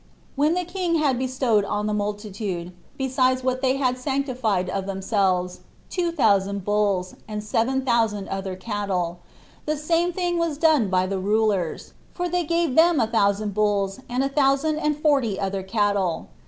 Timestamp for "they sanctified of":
3.61-4.87